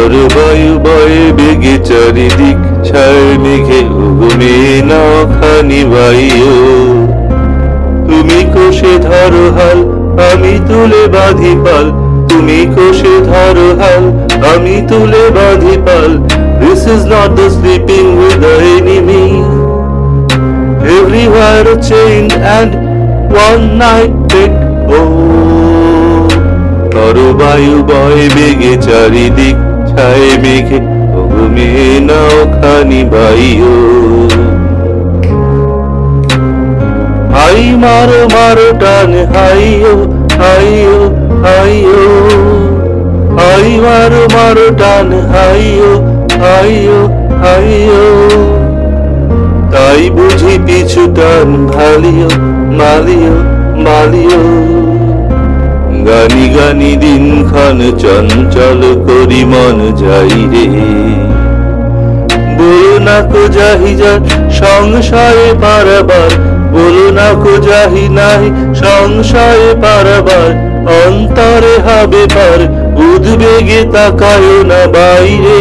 [0.00, 3.80] ঝড় বায়ু বয়ে বেগে চারিদিক ছায় মেঘে
[4.18, 4.56] ঘুমে
[4.88, 6.54] নাও খানি বাইও।
[8.08, 9.78] তুমি কোষে ধরো হাল,
[10.28, 11.86] আমি তুলে বাঁধি পাল।
[12.28, 14.02] তুমি কোষে ধরো হাল,
[14.52, 16.10] আমি তুলে বাঁধি পাল।
[16.62, 19.26] This is not the sleeping with the enemy.
[20.98, 22.24] Everywhere a chain
[22.58, 22.70] and
[23.48, 24.56] one night take
[24.98, 26.28] oh
[26.92, 29.56] তরু বায়ু বয় বেগে চারিদিক
[29.90, 30.78] ছায় মেঘে
[31.30, 33.74] ঘুমে নাও খানি বাইও।
[37.34, 39.94] হাই মারো মারো, টান, হাইও
[40.40, 40.96] হাইও
[41.44, 42.02] হাইও।
[43.38, 45.92] হাই মারো মারো, টান, হাইও
[46.42, 47.00] হাইও
[47.42, 48.04] হাইও।
[49.72, 52.30] তাই বুঝি পিছু টান ভালিও
[52.78, 53.36] মালিও
[53.84, 54.79] মালিও।
[56.08, 60.66] গানি গানি দিন খান চঞ্চল করি মন যাই রে।
[62.58, 64.20] বলো না কো যাহি যান
[64.60, 66.30] সংশয়ে পারাবার,
[66.74, 68.44] বলো না কো যাহি নাই
[68.82, 70.50] সংশয়ে পারাবার,
[71.00, 72.60] অন্তরে হবে পার,
[73.06, 75.60] উদ্বেগে তাকায় না বাইরে।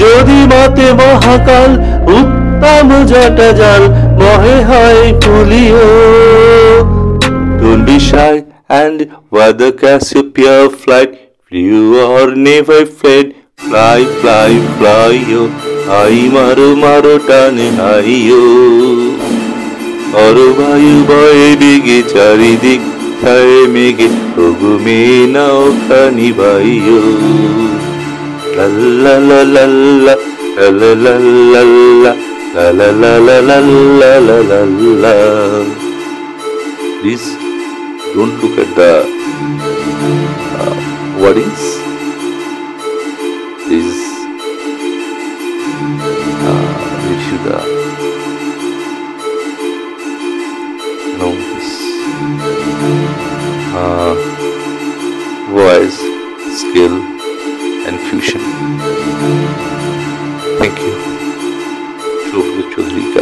[0.00, 1.70] যদি মতে মহাকাল
[2.18, 3.82] উত্তম জটা জাল,
[4.20, 5.02] মহে হয়
[7.62, 13.34] Don't be shy and whether Cassiopeia flag flew or never fled.
[13.56, 15.42] Fly, fly, fly, yo,
[15.88, 18.40] I maru, maru, tane hai yo.
[20.22, 22.82] Oro vayu boy bigi charidik
[23.20, 24.08] thaye mege
[24.46, 27.00] ogume na okani bhai yo.
[28.56, 28.66] La
[29.04, 29.64] la la la
[30.06, 30.16] la
[30.56, 31.14] la la la
[31.54, 31.62] la
[32.04, 32.14] la.
[32.54, 34.60] La la la la la la la la
[35.04, 35.14] la.
[37.02, 37.41] This
[38.14, 38.92] don't look at the
[40.60, 40.74] uh,
[41.22, 41.62] wordings.
[43.64, 44.00] Please
[46.48, 46.64] uh,
[47.08, 47.58] review the
[51.18, 51.70] know this
[53.80, 54.14] uh,
[55.56, 55.98] voice
[56.60, 56.94] skill
[57.86, 58.42] and fusion.
[60.58, 60.94] Thank you.
[62.28, 63.21] Shobhit Chaudhary ka